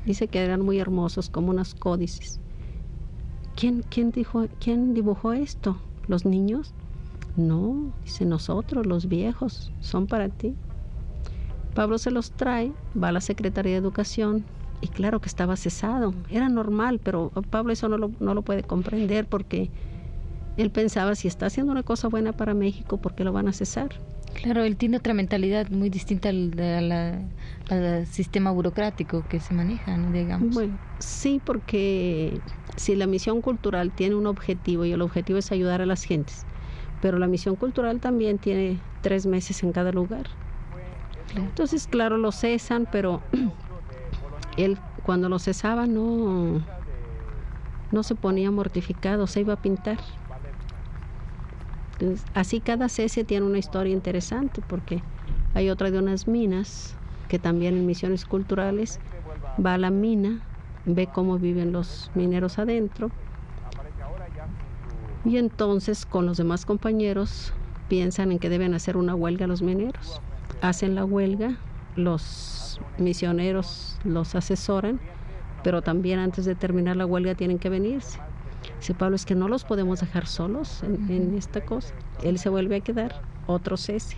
Dice 0.05 0.27
que 0.27 0.43
eran 0.43 0.59
muy 0.59 0.79
hermosos, 0.79 1.29
como 1.29 1.51
unos 1.51 1.73
códices. 1.73 2.41
¿Quién, 3.55 3.81
quién, 3.89 4.11
dijo, 4.11 4.47
¿Quién 4.59 4.93
dibujó 4.93 5.31
esto? 5.31 5.77
¿Los 6.09 6.25
niños? 6.25 6.73
No, 7.37 7.93
dice 8.03 8.25
nosotros, 8.25 8.85
los 8.85 9.07
viejos, 9.07 9.71
son 9.79 10.05
para 10.05 10.27
ti. 10.27 10.53
Pablo 11.75 11.97
se 11.97 12.11
los 12.11 12.31
trae, 12.31 12.73
va 13.01 13.07
a 13.07 13.13
la 13.13 13.21
Secretaría 13.21 13.71
de 13.71 13.77
Educación 13.77 14.43
y 14.81 14.87
claro 14.89 15.19
que 15.19 15.27
estaba 15.29 15.55
cesado. 15.55 16.13
Era 16.29 16.49
normal, 16.49 16.99
pero 17.03 17.31
Pablo 17.49 17.73
eso 17.73 17.89
no 17.89 17.97
lo, 17.97 18.11
no 18.19 18.33
lo 18.33 18.41
puede 18.41 18.63
comprender 18.63 19.25
porque 19.25 19.69
él 20.57 20.71
pensaba 20.71 21.15
si 21.15 21.27
está 21.27 21.47
haciendo 21.47 21.71
una 21.71 21.83
cosa 21.83 22.07
buena 22.07 22.33
para 22.33 22.53
México, 22.53 22.97
¿por 22.97 23.13
qué 23.13 23.23
lo 23.23 23.31
van 23.31 23.47
a 23.47 23.53
cesar? 23.53 23.89
Claro, 24.41 24.63
él 24.63 24.77
tiene 24.77 24.97
otra 24.97 25.13
mentalidad 25.13 25.69
muy 25.69 25.89
distinta 25.89 26.29
al, 26.29 26.53
al 27.69 28.07
sistema 28.07 28.51
burocrático 28.51 29.23
que 29.23 29.39
se 29.39 29.53
maneja, 29.53 29.97
digamos. 29.97 30.53
Bueno, 30.53 30.77
sí, 30.99 31.41
porque 31.43 32.41
si 32.75 32.95
la 32.95 33.07
misión 33.07 33.41
cultural 33.41 33.91
tiene 33.91 34.15
un 34.15 34.27
objetivo 34.27 34.85
y 34.85 34.91
el 34.91 35.01
objetivo 35.01 35.39
es 35.39 35.51
ayudar 35.51 35.81
a 35.81 35.85
las 35.85 36.03
gentes, 36.03 36.45
pero 37.01 37.17
la 37.17 37.27
misión 37.27 37.55
cultural 37.55 37.99
también 37.99 38.37
tiene 38.37 38.81
tres 39.01 39.25
meses 39.25 39.63
en 39.63 39.71
cada 39.71 39.91
lugar. 39.91 40.27
Entonces, 41.35 41.87
claro, 41.87 42.17
lo 42.17 42.31
cesan, 42.31 42.87
pero 42.91 43.21
él 44.57 44.79
cuando 45.03 45.29
lo 45.29 45.39
cesaba 45.39 45.87
no, 45.87 46.61
no 47.91 48.03
se 48.03 48.15
ponía 48.15 48.51
mortificado, 48.51 49.27
se 49.27 49.41
iba 49.41 49.53
a 49.53 49.57
pintar. 49.57 49.99
así 52.33 52.59
cada 52.59 52.89
cese 52.89 53.23
tiene 53.23 53.45
una 53.45 53.57
historia 53.57 53.93
interesante 53.93 54.61
porque 54.61 55.03
hay 55.53 55.69
otra 55.69 55.89
de 55.91 55.99
unas 55.99 56.27
minas 56.27 56.97
que 57.29 57.39
también 57.39 57.75
en 57.75 57.85
misiones 57.85 58.25
culturales 58.25 58.99
va 59.63 59.75
a 59.75 59.77
la 59.77 59.91
mina, 59.91 60.43
ve 60.85 61.07
cómo 61.07 61.39
viven 61.39 61.71
los 61.71 62.11
mineros 62.13 62.59
adentro 62.59 63.11
y 65.25 65.37
entonces 65.37 66.05
con 66.05 66.25
los 66.25 66.37
demás 66.37 66.65
compañeros 66.65 67.53
piensan 67.87 68.31
en 68.31 68.39
que 68.39 68.49
deben 68.49 68.73
hacer 68.73 68.97
una 68.97 69.15
huelga 69.15 69.47
los 69.47 69.61
mineros 69.61 70.21
hacen 70.61 70.95
la 70.95 71.05
huelga, 71.05 71.57
los 71.97 72.79
misioneros 72.97 73.99
los 74.03 74.35
asesoran, 74.35 74.99
pero 75.63 75.81
también 75.81 76.19
antes 76.19 76.45
de 76.45 76.55
terminar 76.55 76.95
la 76.95 77.05
huelga 77.05 77.35
tienen 77.35 77.59
que 77.59 77.69
venirse. 77.69 78.19
Dice 78.79 78.93
Pablo, 78.93 79.15
es 79.15 79.25
que 79.25 79.35
no 79.35 79.47
los 79.47 79.63
podemos 79.63 79.99
dejar 79.99 80.27
solos 80.27 80.83
en, 80.83 81.35
esta 81.35 81.61
cosa. 81.61 81.93
Él 82.23 82.37
se 82.37 82.49
vuelve 82.49 82.77
a 82.77 82.79
quedar, 82.81 83.21
otro 83.47 83.77
cese. 83.77 84.17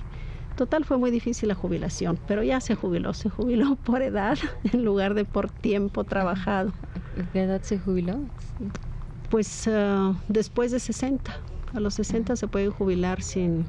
Total, 0.56 0.84
fue 0.84 0.98
muy 0.98 1.12
difícil 1.12 1.48
la 1.48 1.56
jubilación, 1.56 2.20
pero 2.28 2.44
ya 2.44 2.60
se 2.60 2.76
jubiló, 2.76 3.14
se 3.14 3.30
jubiló 3.30 3.76
por 3.86 4.02
edad 4.02 4.38
en 4.74 4.84
lugar 4.84 5.14
de 5.14 5.24
por 5.24 5.50
tiempo 5.50 6.04
trabajado. 6.04 6.74
¿Qué 7.32 7.44
edad 7.44 7.62
se 7.62 7.80
jubiló? 7.80 8.20
Pues 9.30 9.68
ah, 9.68 10.14
después 10.28 10.72
de 10.72 10.80
60. 10.80 11.32
A 11.74 11.80
los 11.80 11.94
60 11.94 12.36
se 12.36 12.48
puede 12.48 12.70
jubilar 12.70 13.22
sin, 13.22 13.66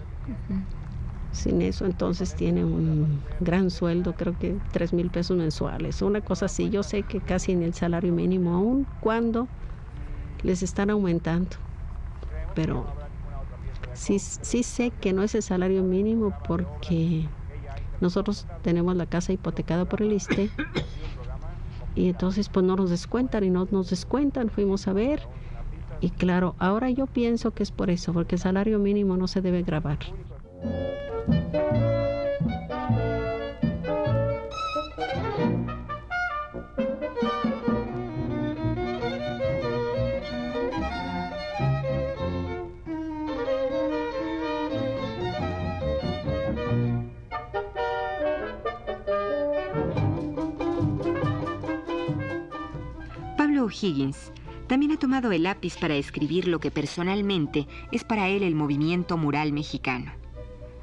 sin 1.33 1.63
eso, 1.63 1.85
entonces 1.85 2.35
tiene 2.35 2.65
un 2.65 3.21
gran 3.41 3.71
sueldo, 3.71 4.15
creo 4.15 4.37
que 4.39 4.57
tres 4.73 4.93
mil 4.93 5.11
pesos 5.11 5.37
mensuales, 5.37 6.03
una 6.03 6.21
cosa 6.21 6.47
así. 6.47 6.71
Yo 6.71 6.83
sé 6.83 7.03
que 7.03 7.21
casi 7.21 7.53
en 7.53 7.63
el 7.63 7.75
salario 7.75 8.13
mínimo, 8.13 8.55
aún 8.55 8.87
cuando 9.01 9.47
les 10.43 10.63
están 10.63 10.91
aumentando. 10.91 11.57
Pero 12.55 12.85
sí, 13.95 14.19
sí 14.19 14.63
sé 14.63 14.91
que 15.01 15.13
no 15.13 15.23
es 15.23 15.35
el 15.35 15.43
salario 15.43 15.83
mínimo 15.83 16.35
porque 16.47 17.25
nosotros 18.01 18.47
tenemos 18.63 18.97
la 18.97 19.07
casa 19.07 19.33
hipotecada 19.33 19.85
por 19.85 20.03
el 20.03 20.13
ISTE 20.13 20.51
y 21.95 22.09
entonces 22.09 22.49
pues 22.49 22.65
no 22.65 22.77
nos 22.77 22.91
descuentan 22.91 23.45
y 23.45 23.51
no 23.51 23.69
nos 23.71 23.91
descuentan. 23.91 24.49
Fuimos 24.49 24.89
a 24.89 24.93
ver 24.93 25.21
y 26.01 26.11
claro, 26.11 26.55
ahora 26.59 26.91
yo 26.91 27.07
pienso 27.07 27.51
que 27.53 27.63
es 27.63 27.71
por 27.71 27.91
eso, 27.91 28.13
porque 28.13 28.37
el 28.37 28.41
salario 28.41 28.79
mínimo 28.79 29.17
no 29.17 29.29
se 29.29 29.43
debe 29.43 29.63
grabar. 29.63 29.99
Pablo 53.37 53.65
O'Higgins 53.65 54.33
también 54.67 54.93
ha 54.93 54.99
tomado 54.99 55.33
el 55.33 55.43
lápiz 55.43 55.77
para 55.77 55.97
escribir 55.97 56.47
lo 56.47 56.61
que 56.61 56.71
personalmente 56.71 57.67
es 57.91 58.05
para 58.05 58.29
él 58.29 58.43
el 58.43 58.55
movimiento 58.55 59.17
mural 59.17 59.53
mexicano. 59.53 60.13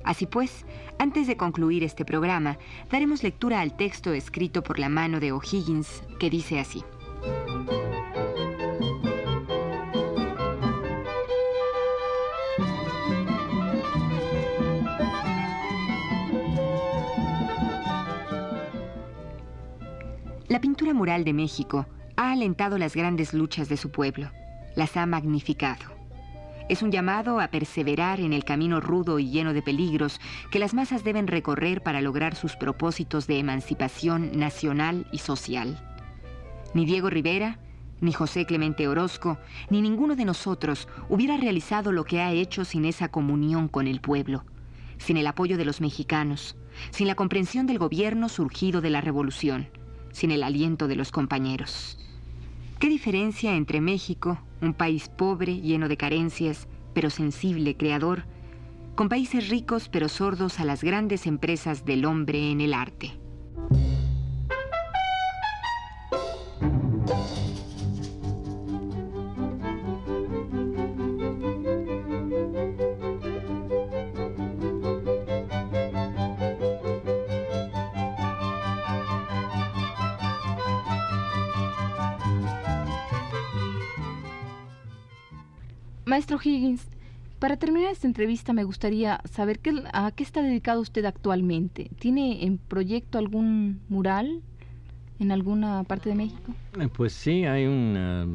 Así 0.07 0.25
pues, 0.25 0.65
antes 0.99 1.27
de 1.27 1.35
concluir 1.35 1.83
este 1.83 2.05
programa, 2.05 2.57
daremos 2.89 3.23
lectura 3.23 3.59
al 3.59 3.75
texto 3.75 4.13
escrito 4.13 4.63
por 4.63 4.79
la 4.79 4.87
mano 4.87 5.19
de 5.19 5.33
O'Higgins, 5.33 6.01
que 6.17 6.29
dice 6.29 6.61
así. 6.61 6.81
La 20.47 20.61
pintura 20.61 20.93
mural 20.93 21.25
de 21.25 21.33
México 21.33 21.85
ha 22.15 22.31
alentado 22.31 22.77
las 22.77 22.95
grandes 22.95 23.33
luchas 23.33 23.67
de 23.67 23.75
su 23.75 23.91
pueblo, 23.91 24.31
las 24.77 24.95
ha 24.95 25.05
magnificado. 25.05 25.96
Es 26.69 26.81
un 26.81 26.91
llamado 26.91 27.39
a 27.39 27.47
perseverar 27.47 28.19
en 28.19 28.33
el 28.33 28.43
camino 28.43 28.81
rudo 28.81 29.19
y 29.19 29.29
lleno 29.29 29.53
de 29.53 29.61
peligros 29.61 30.19
que 30.51 30.59
las 30.59 30.73
masas 30.73 31.05
deben 31.05 31.27
recorrer 31.27 31.81
para 31.81 32.01
lograr 32.01 32.35
sus 32.35 32.57
propósitos 32.57 33.25
de 33.25 33.39
emancipación 33.39 34.37
nacional 34.37 35.07
y 35.13 35.19
social. 35.19 35.81
Ni 36.73 36.85
Diego 36.85 37.09
Rivera, 37.09 37.59
ni 38.01 38.11
José 38.11 38.45
Clemente 38.45 38.87
Orozco, 38.89 39.37
ni 39.69 39.81
ninguno 39.81 40.17
de 40.17 40.25
nosotros 40.25 40.89
hubiera 41.07 41.37
realizado 41.37 41.93
lo 41.93 42.03
que 42.03 42.19
ha 42.19 42.33
hecho 42.33 42.65
sin 42.65 42.83
esa 42.83 43.07
comunión 43.07 43.69
con 43.69 43.87
el 43.87 44.01
pueblo, 44.01 44.43
sin 44.97 45.15
el 45.15 45.27
apoyo 45.27 45.57
de 45.57 45.65
los 45.65 45.79
mexicanos, 45.79 46.57
sin 46.91 47.07
la 47.07 47.15
comprensión 47.15 47.65
del 47.65 47.79
gobierno 47.79 48.27
surgido 48.27 48.81
de 48.81 48.89
la 48.89 48.99
revolución, 48.99 49.69
sin 50.11 50.31
el 50.31 50.43
aliento 50.43 50.89
de 50.89 50.97
los 50.97 51.11
compañeros. 51.11 51.97
¿Qué 52.79 52.89
diferencia 52.89 53.55
entre 53.55 53.81
México, 53.81 54.37
un 54.61 54.75
país 54.75 55.09
pobre, 55.09 55.61
lleno 55.61 55.87
de 55.87 55.97
carencias, 55.97 56.67
pero 56.93 57.09
sensible, 57.09 57.75
creador, 57.75 58.25
con 58.93 59.09
países 59.09 59.49
ricos 59.49 59.89
pero 59.89 60.07
sordos 60.09 60.59
a 60.59 60.63
las 60.63 60.83
grandes 60.83 61.25
empresas 61.25 61.85
del 61.85 62.05
hombre 62.05 62.51
en 62.51 62.61
el 62.61 62.75
arte? 62.75 63.13
Maestro 86.17 86.39
Higgins, 86.43 86.81
para 87.37 87.57
terminar 87.57 87.91
esta 87.91 88.07
entrevista 88.07 88.51
me 88.51 88.63
gustaría 88.63 89.21
saber 89.29 89.59
qué, 89.59 89.83
a 89.93 90.09
qué 90.09 90.23
está 90.23 90.41
dedicado 90.41 90.81
usted 90.81 91.05
actualmente. 91.05 91.91
¿Tiene 91.99 92.43
en 92.43 92.57
proyecto 92.57 93.19
algún 93.19 93.81
mural 93.87 94.41
en 95.19 95.31
alguna 95.31 95.83
parte 95.83 96.09
de 96.09 96.15
México? 96.15 96.55
Eh, 96.79 96.87
pues 96.91 97.13
sí, 97.13 97.45
hay 97.45 97.67
una, 97.67 98.25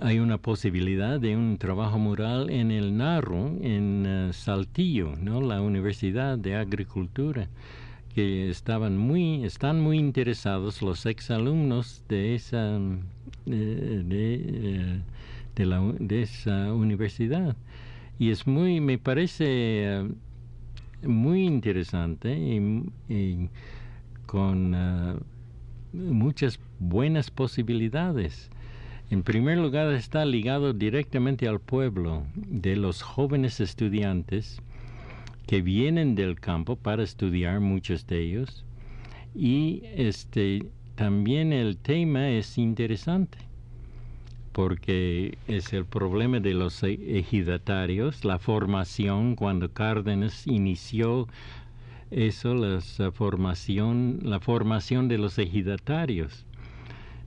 hay 0.00 0.18
una 0.18 0.38
posibilidad 0.38 1.20
de 1.20 1.36
un 1.36 1.58
trabajo 1.58 1.98
mural 1.98 2.48
en 2.48 2.70
el 2.70 2.96
Narro, 2.96 3.48
en 3.60 4.06
eh, 4.06 4.30
Saltillo, 4.32 5.14
¿no? 5.20 5.42
la 5.42 5.60
Universidad 5.60 6.38
de 6.38 6.56
Agricultura 6.56 7.50
que 8.14 8.48
estaban 8.48 8.96
muy, 8.96 9.44
están 9.44 9.80
muy 9.82 9.98
interesados 9.98 10.80
los 10.80 11.04
exalumnos 11.04 12.02
de 12.08 12.34
esa, 12.34 12.78
de, 13.44 14.02
de, 14.04 15.00
la, 15.56 15.80
de 15.98 16.22
esa 16.22 16.72
universidad. 16.72 17.56
Y 18.18 18.30
es 18.30 18.46
muy, 18.46 18.80
me 18.80 18.98
parece 18.98 19.44
eh, 19.46 20.08
muy 21.02 21.44
interesante 21.44 22.34
y, 23.08 23.48
con 24.26 24.74
uh, 24.74 25.20
muchas 25.92 26.58
buenas 26.78 27.30
posibilidades. 27.30 28.50
En 29.10 29.22
primer 29.22 29.58
lugar, 29.58 29.92
está 29.92 30.24
ligado 30.24 30.72
directamente 30.72 31.46
al 31.46 31.60
pueblo 31.60 32.24
de 32.34 32.76
los 32.76 33.02
jóvenes 33.02 33.60
estudiantes 33.60 34.62
que 35.46 35.60
vienen 35.60 36.14
del 36.14 36.40
campo 36.40 36.76
para 36.76 37.02
estudiar, 37.02 37.60
muchos 37.60 38.06
de 38.06 38.20
ellos. 38.20 38.64
Y 39.34 39.82
este, 39.96 40.70
también 40.94 41.52
el 41.52 41.76
tema 41.76 42.30
es 42.30 42.56
interesante 42.56 43.51
porque 44.52 45.38
es 45.48 45.72
el 45.72 45.86
problema 45.86 46.40
de 46.40 46.54
los 46.54 46.82
ejidatarios, 46.82 48.24
la 48.24 48.38
formación, 48.38 49.34
cuando 49.34 49.72
Cárdenas 49.72 50.46
inició 50.46 51.26
eso, 52.10 52.54
la 52.54 52.80
formación, 53.12 54.20
la 54.22 54.40
formación 54.40 55.08
de 55.08 55.18
los 55.18 55.38
ejidatarios. 55.38 56.44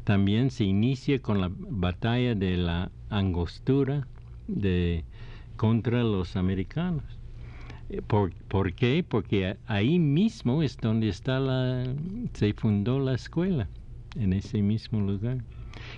También 0.04 0.52
se 0.52 0.66
inicia 0.66 1.20
con 1.20 1.42
la 1.42 1.50
batalla 1.52 2.36
de 2.36 2.58
la 2.58 2.92
angostura 3.10 4.08
de, 4.48 5.04
contra 5.58 6.04
los 6.04 6.36
americanos. 6.36 7.04
Eh, 7.90 8.04
¿Por, 8.06 8.32
¿Por, 8.48 8.74
qué? 8.74 9.04
Porque 9.08 9.58
ahí 9.66 9.98
mismo 9.98 10.62
es 10.62 10.78
donde 10.78 11.10
está 11.10 11.40
la, 11.40 11.84
se 12.34 12.54
fundó 12.54 13.00
la 13.00 13.16
escuela, 13.16 13.68
en 14.16 14.34
ese 14.34 14.62
mismo 14.62 15.00
lugar. 15.00 15.40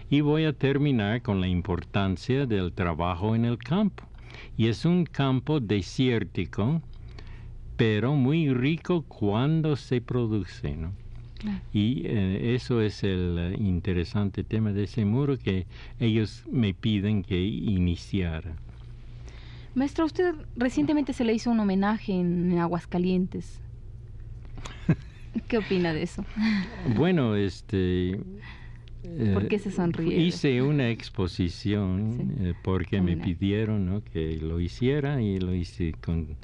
Y 0.09 0.21
voy 0.21 0.45
a 0.45 0.53
terminar 0.53 1.21
con 1.21 1.41
la 1.41 1.47
importancia 1.47 2.45
del 2.45 2.73
trabajo 2.73 3.35
en 3.35 3.45
el 3.45 3.57
campo. 3.57 4.03
Y 4.57 4.67
es 4.67 4.85
un 4.85 5.05
campo 5.05 5.59
desértico, 5.59 6.81
pero 7.75 8.15
muy 8.15 8.53
rico 8.53 9.03
cuando 9.03 9.75
se 9.75 10.01
produce, 10.01 10.75
¿no? 10.75 10.91
Y 11.71 12.01
eh, 12.05 12.55
eso 12.55 12.81
es 12.81 13.03
el 13.03 13.37
eh, 13.37 13.55
interesante 13.59 14.43
tema 14.43 14.71
de 14.71 14.83
ese 14.83 15.05
muro 15.05 15.37
que 15.37 15.67
ellos 15.99 16.43
me 16.49 16.73
piden 16.73 17.23
que 17.23 17.39
iniciara. 17.39 18.55
Maestro, 19.75 20.05
usted 20.05 20.33
recientemente 20.55 21.13
se 21.13 21.23
le 21.23 21.33
hizo 21.33 21.51
un 21.51 21.59
homenaje 21.59 22.13
en 22.13 22.57
Aguascalientes. 22.57 23.61
¿Qué 25.47 25.59
opina 25.59 25.93
de 25.93 26.01
eso? 26.01 26.25
Bueno, 26.95 27.35
este 27.35 28.19
¿Por 29.33 29.47
qué 29.47 29.59
se 29.59 29.71
sonríe? 29.71 30.17
Hice 30.17 30.61
una 30.61 30.89
exposición 30.89 32.35
eh, 32.39 32.53
porque 32.63 33.01
me 33.01 33.17
pidieron 33.17 33.85
¿no? 33.85 34.03
que 34.03 34.37
lo 34.37 34.59
hiciera 34.59 35.21
y 35.21 35.39
lo 35.39 35.53
hice 35.53 35.93
con, 36.03 36.35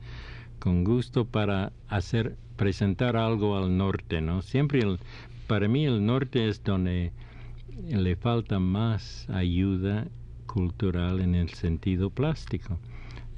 con, 0.60 0.84
gusto 0.84 1.26
para 1.26 1.72
hacer 1.88 2.36
presentar 2.56 3.18
algo 3.18 3.58
al 3.58 3.76
norte, 3.78 4.22
¿no? 4.22 4.42
Siempre 4.42 4.80
el, 4.80 5.00
para 5.48 5.68
mí 5.68 5.86
el 5.86 6.06
norte 6.06 6.48
es 6.48 6.64
donde 6.64 7.12
le 7.90 8.16
falta 8.16 8.60
más 8.60 9.28
ayuda 9.30 10.08
cultural 10.46 11.20
en 11.20 11.36
el 11.36 11.50
sentido 11.50 12.10
plástico. 12.10 12.78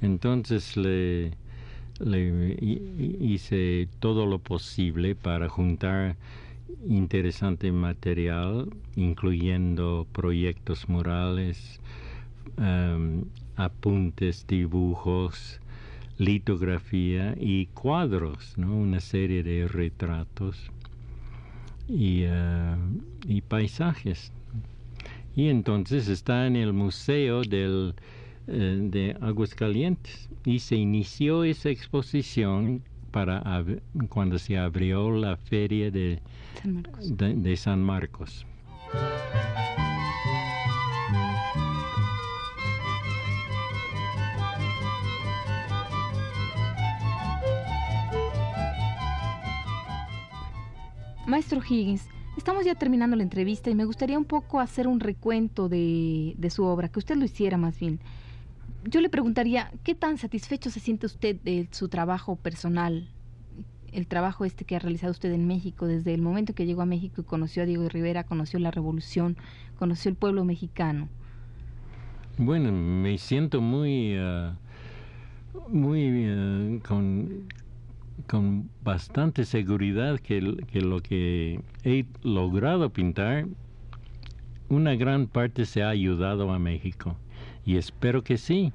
Entonces 0.02 0.76
le, 0.76 1.32
le 1.98 2.56
hice 3.20 3.88
todo 3.98 4.26
lo 4.26 4.38
posible 4.38 5.14
para 5.14 5.48
juntar 5.48 6.16
interesante 6.88 7.72
material, 7.72 8.68
incluyendo 8.94 10.06
proyectos 10.12 10.88
murales, 10.88 11.80
em, 12.58 13.24
apuntes, 13.56 14.46
dibujos, 14.46 15.60
litografía 16.18 17.34
y 17.38 17.66
cuadros, 17.66 18.56
¿no? 18.56 18.74
una 18.74 19.00
serie 19.00 19.42
de 19.42 19.68
retratos 19.68 20.70
y, 21.88 22.22
eh, 22.24 22.76
paisajes. 23.48 24.32
Y 25.34 25.48
entonces 25.48 26.08
está 26.08 26.46
en 26.46 26.56
el 26.56 26.72
Museo 26.72 27.42
del, 27.42 27.94
eh, 28.46 28.78
de 28.80 29.16
Aguascalientes 29.20 30.28
y 30.44 30.60
se 30.60 30.76
inició 30.76 31.44
esa 31.44 31.68
exposición 31.68 32.82
para 33.16 33.64
cuando 34.10 34.38
se 34.38 34.58
abrió 34.58 35.10
la 35.10 35.38
feria 35.38 35.90
de 35.90 36.20
De, 36.62 37.56
San 37.56 37.82
Marcos. 37.82 38.44
Maestro 51.26 51.62
Higgins, 51.66 52.06
estamos 52.36 52.66
ya 52.66 52.74
terminando 52.74 53.16
la 53.16 53.22
entrevista 53.22 53.70
y 53.70 53.74
me 53.74 53.86
gustaría 53.86 54.18
un 54.18 54.26
poco 54.26 54.60
hacer 54.60 54.86
un 54.86 55.00
recuento 55.00 55.70
de, 55.70 56.34
de, 56.36 56.50
su 56.50 56.64
obra, 56.64 56.90
que 56.90 56.98
usted 56.98 57.16
lo 57.16 57.24
hiciera 57.24 57.56
más 57.56 57.80
bien 57.80 57.98
yo 58.88 59.00
le 59.00 59.08
preguntaría, 59.08 59.70
¿qué 59.84 59.94
tan 59.94 60.18
satisfecho 60.18 60.70
se 60.70 60.80
siente 60.80 61.06
usted 61.06 61.36
de 61.42 61.68
su 61.72 61.88
trabajo 61.88 62.36
personal? 62.36 63.08
El 63.92 64.06
trabajo 64.06 64.44
este 64.44 64.64
que 64.64 64.76
ha 64.76 64.78
realizado 64.78 65.12
usted 65.12 65.32
en 65.32 65.46
México, 65.46 65.86
desde 65.86 66.14
el 66.14 66.22
momento 66.22 66.54
que 66.54 66.66
llegó 66.66 66.82
a 66.82 66.86
México 66.86 67.20
y 67.20 67.24
conoció 67.24 67.62
a 67.62 67.66
Diego 67.66 67.88
Rivera, 67.88 68.24
conoció 68.24 68.58
la 68.58 68.70
revolución, 68.70 69.36
conoció 69.78 70.10
el 70.10 70.16
pueblo 70.16 70.44
mexicano. 70.44 71.08
Bueno, 72.38 72.70
me 72.70 73.16
siento 73.18 73.60
muy, 73.60 74.18
uh, 74.18 74.52
muy 75.68 76.30
uh, 76.30 76.80
con, 76.86 77.48
con 78.26 78.68
bastante 78.84 79.44
seguridad 79.44 80.18
que 80.20 80.40
lo 80.42 81.00
que 81.00 81.60
he 81.82 82.04
logrado 82.22 82.90
pintar, 82.90 83.46
una 84.68 84.94
gran 84.96 85.26
parte 85.26 85.64
se 85.64 85.82
ha 85.82 85.88
ayudado 85.88 86.52
a 86.52 86.58
México 86.58 87.16
y 87.66 87.76
espero 87.76 88.22
que 88.22 88.38
sí. 88.38 88.72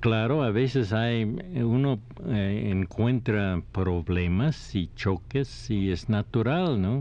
Claro, 0.00 0.42
a 0.42 0.50
veces 0.50 0.92
hay, 0.92 1.24
uno 1.24 1.98
eh, 2.26 2.68
encuentra 2.70 3.62
problemas 3.72 4.74
y 4.74 4.90
choques 4.94 5.70
y 5.70 5.90
es 5.90 6.10
natural, 6.10 6.80
¿no? 6.80 7.00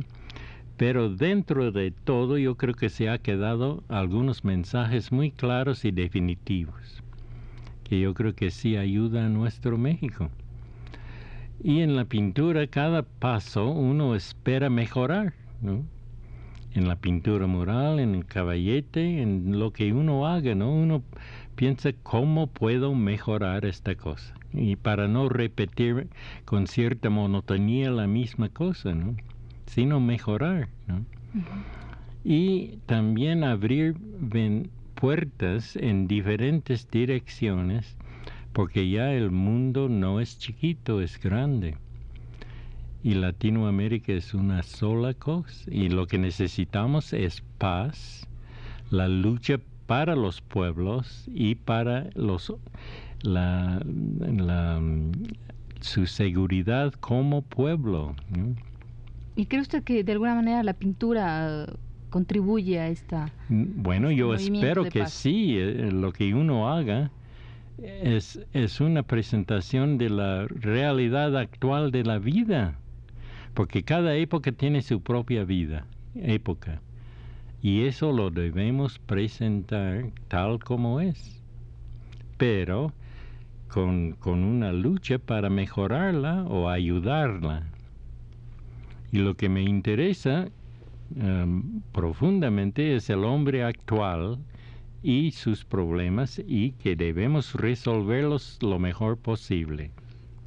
Pero 0.77 1.09
dentro 1.09 1.71
de 1.71 1.91
todo 1.91 2.37
yo 2.37 2.55
creo 2.55 2.73
que 2.73 2.89
se 2.89 3.09
ha 3.09 3.17
quedado 3.17 3.83
algunos 3.89 4.45
mensajes 4.45 5.11
muy 5.11 5.31
claros 5.31 5.83
y 5.83 5.91
definitivos, 5.91 7.03
que 7.83 7.99
yo 7.99 8.13
creo 8.13 8.33
que 8.33 8.51
sí 8.51 8.77
ayuda 8.77 9.25
a 9.25 9.29
nuestro 9.29 9.77
México. 9.77 10.29
Y 11.61 11.81
en 11.81 11.95
la 11.95 12.05
pintura 12.05 12.67
cada 12.67 13.03
paso 13.03 13.69
uno 13.69 14.15
espera 14.15 14.69
mejorar, 14.69 15.33
¿no? 15.61 15.83
En 16.73 16.87
la 16.87 16.95
pintura 16.95 17.47
mural, 17.47 17.99
en 17.99 18.15
el 18.15 18.25
caballete, 18.25 19.21
en 19.21 19.59
lo 19.59 19.71
que 19.71 19.93
uno 19.93 20.27
haga, 20.27 20.55
¿no? 20.55 20.73
Uno 20.73 21.03
piensa 21.55 21.91
cómo 22.03 22.47
puedo 22.47 22.95
mejorar 22.95 23.65
esta 23.65 23.95
cosa. 23.95 24.33
Y 24.53 24.75
para 24.75 25.07
no 25.07 25.29
repetir 25.29 26.07
con 26.45 26.67
cierta 26.67 27.09
monotonía 27.09 27.91
la 27.91 28.07
misma 28.07 28.49
cosa, 28.49 28.93
¿no? 28.93 29.15
Sino 29.65 29.99
mejorar, 29.99 30.69
¿no? 30.87 31.05
Y 32.23 32.77
también 32.85 33.43
abrir 33.43 33.95
puertas 34.95 35.75
en 35.75 36.07
diferentes 36.07 36.89
direcciones, 36.89 37.97
porque 38.51 38.89
ya 38.89 39.13
el 39.13 39.31
mundo 39.31 39.89
no 39.89 40.19
es 40.19 40.37
chiquito, 40.39 41.01
es 41.01 41.19
grande 41.19 41.75
y 43.03 43.15
Latinoamérica 43.15 44.13
es 44.13 44.33
una 44.33 44.63
sola 44.63 45.13
cosa 45.13 45.69
y 45.69 45.89
lo 45.89 46.07
que 46.07 46.17
necesitamos 46.17 47.11
es 47.11 47.43
paz, 47.57 48.25
la 48.89 49.09
lucha 49.09 49.59
para 49.87 50.15
los 50.15 50.39
pueblos 50.39 51.25
y 51.27 51.55
para 51.55 52.09
los 52.15 52.53
la, 53.21 53.81
su 55.81 56.05
seguridad 56.05 56.93
como 56.93 57.41
pueblo. 57.41 58.15
¿Y 59.35 59.47
cree 59.47 59.61
usted 59.61 59.83
que 59.83 60.05
de 60.05 60.13
alguna 60.13 60.35
manera 60.35 60.63
la 60.63 60.73
pintura 60.73 61.65
contribuye 62.09 62.79
a 62.79 62.87
esta... 62.87 63.33
Bueno, 63.49 64.11
yo 64.11 64.33
espero 64.33 64.85
que 64.85 65.07
sí, 65.07 65.57
eh, 65.57 65.89
lo 65.91 66.13
que 66.13 66.33
uno 66.33 66.71
haga 66.71 67.11
es, 67.81 68.39
es 68.53 68.79
una 68.79 69.03
presentación 69.03 69.97
de 69.97 70.09
la 70.09 70.47
realidad 70.47 71.35
actual 71.35 71.91
de 71.91 72.03
la 72.05 72.19
vida 72.19 72.77
porque 73.53 73.83
cada 73.83 74.15
época 74.15 74.51
tiene 74.51 74.81
su 74.81 75.01
propia 75.01 75.43
vida, 75.43 75.85
época, 76.15 76.81
y 77.61 77.85
eso 77.85 78.11
lo 78.11 78.29
debemos 78.29 78.99
presentar 78.99 80.11
tal 80.27 80.59
como 80.59 80.99
es, 80.99 81.41
pero 82.37 82.91
con, 83.69 84.13
con 84.13 84.43
una 84.43 84.71
lucha 84.71 85.17
para 85.17 85.49
mejorarla 85.49 86.43
o 86.43 86.69
ayudarla. 86.69 87.63
Y 89.11 89.19
lo 89.19 89.35
que 89.35 89.47
me 89.47 89.61
interesa 89.61 90.49
em, 91.15 91.81
profundamente 91.91 92.95
es 92.95 93.09
el 93.09 93.23
hombre 93.23 93.63
actual 93.63 94.39
y 95.01 95.31
sus 95.31 95.63
problemas 95.63 96.41
y 96.45 96.71
que 96.71 96.95
debemos 96.95 97.53
resolverlos 97.53 98.57
lo 98.61 98.79
mejor 98.79 99.17
posible. 99.17 99.91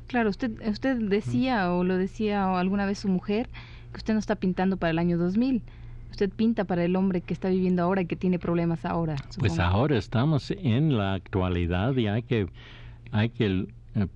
Claro, 0.07 0.31
usted, 0.31 0.51
usted 0.69 0.97
decía 0.97 1.73
o 1.73 1.85
lo 1.85 1.97
decía 1.97 2.59
alguna 2.59 2.87
vez 2.87 2.99
su 3.01 3.09
mujer 3.09 3.49
que 3.93 3.99
usted 3.99 4.15
no 4.15 4.21
está 4.21 4.37
pintando 4.37 4.77
para 4.77 4.91
el 4.91 4.99
año 4.99 5.19
2000. 5.19 5.63
Usted 6.11 6.31
pinta 6.31 6.65
para 6.65 6.85
el 6.85 6.97
hombre 6.97 7.21
que 7.21 7.35
está 7.35 7.49
viviendo 7.49 7.83
ahora 7.83 8.03
y 8.03 8.07
que 8.07 8.17
tiene 8.17 8.39
problemas 8.39 8.85
ahora. 8.85 9.17
Pues 9.39 9.59
ahora 9.59 9.99
estamos 9.99 10.51
en 10.51 10.97
la 10.97 11.15
actualidad 11.15 11.95
y 11.97 12.07
hay 12.07 12.23
que, 12.23 12.49
hay 13.11 13.29
que 13.29 13.67
eh, 13.95 14.07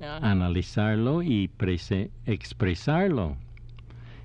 analizarlo 0.00 1.22
y 1.22 1.50
expresarlo 2.26 3.36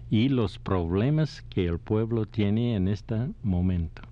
y 0.10 0.30
los 0.30 0.58
problemas 0.58 1.42
que 1.50 1.66
el 1.66 1.80
pueblo 1.80 2.26
tiene 2.26 2.76
en 2.76 2.88
este 2.88 3.16
momento. 3.44 4.04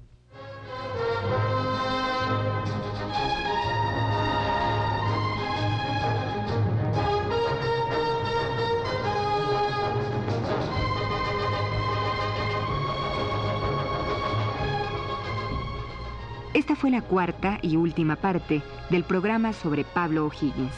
Esta 16.56 16.74
fue 16.74 16.90
la 16.90 17.02
cuarta 17.02 17.60
y 17.62 17.76
última 17.76 18.16
parte 18.16 18.62
del 18.90 19.04
programa 19.04 19.52
sobre 19.52 19.84
Pablo 19.84 20.26
O'Higgins. 20.26 20.72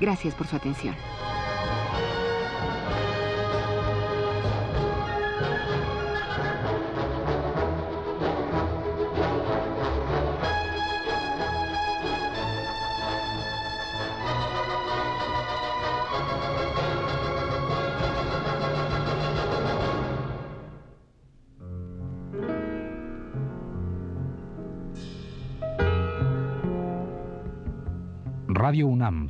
Gracias 0.00 0.32
por 0.32 0.46
su 0.46 0.54
atención. 0.54 0.94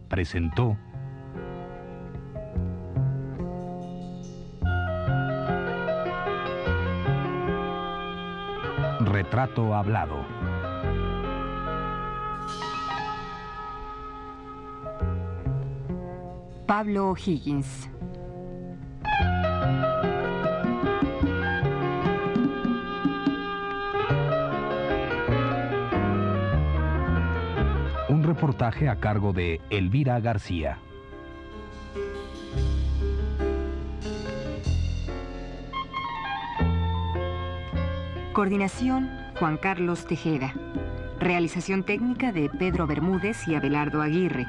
Presentó 0.08 0.76
Retrato 9.00 9.74
Hablado. 9.74 10.24
Pablo 16.66 17.10
O'Higgins. 17.10 17.93
Reportaje 28.44 28.90
a 28.90 28.96
cargo 28.96 29.32
de 29.32 29.62
Elvira 29.70 30.20
García. 30.20 30.76
Coordinación 38.34 39.08
Juan 39.38 39.56
Carlos 39.56 40.04
Tejeda. 40.04 40.52
Realización 41.18 41.84
técnica 41.84 42.32
de 42.32 42.50
Pedro 42.50 42.86
Bermúdez 42.86 43.48
y 43.48 43.54
Abelardo 43.54 44.02
Aguirre. 44.02 44.44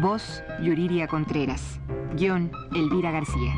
Voz 0.00 0.42
Yuriria 0.62 1.06
Contreras. 1.06 1.78
Guión 2.14 2.50
Elvira 2.74 3.10
García. 3.10 3.52